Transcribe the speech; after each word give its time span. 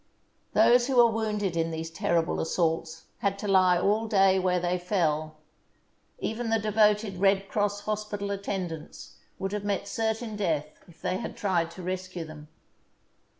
Those 0.53 0.87
who 0.87 0.95
were 0.95 1.11
wounded 1.11 1.55
in 1.55 1.69
these 1.69 1.91
terrible 1.91 2.41
as 2.41 2.55
saults 2.55 3.03
had 3.19 3.37
to 3.37 3.47
lie 3.47 3.77
all 3.77 4.07
day 4.07 4.39
where 4.39 4.59
they 4.59 4.79
fell. 4.79 5.35
Even 6.17 6.49
the 6.49 6.57
devoted 6.57 7.17
Red 7.17 7.47
Cross 7.47 7.81
hospital 7.81 8.31
attendants 8.31 9.17
would 9.37 9.51
have 9.51 9.63
met 9.63 9.87
certain 9.87 10.35
death 10.35 10.79
if 10.87 11.03
they 11.03 11.17
had 11.17 11.37
tried 11.37 11.69
to 11.69 11.83
rescue 11.83 12.25
them. 12.25 12.47